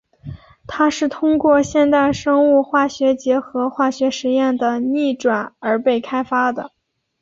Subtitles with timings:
[0.65, 6.71] 它是通过现代生物化学结合化学实验的逆转而被开发的。